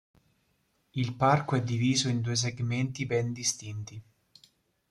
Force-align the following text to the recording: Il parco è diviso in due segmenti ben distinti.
Il 0.95 1.13
parco 1.13 1.55
è 1.55 1.61
diviso 1.61 2.09
in 2.09 2.21
due 2.21 2.35
segmenti 2.35 3.05
ben 3.05 3.33
distinti. 3.33 4.01